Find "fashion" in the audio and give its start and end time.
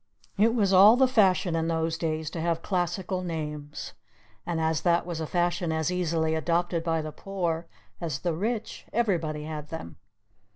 1.07-1.55, 5.27-5.71